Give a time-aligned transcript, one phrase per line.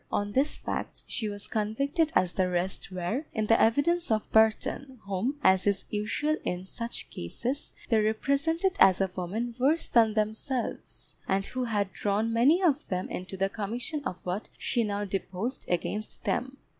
[0.11, 4.97] On these facts she was convicted as the rest were, in the evidence of Burton,
[5.05, 11.13] whom, as is usual in such cases, they represented as a woman worse than themselves,
[11.27, 15.67] and who had drawn many of them into the commission of what she now deposed
[15.69, 16.57] against them.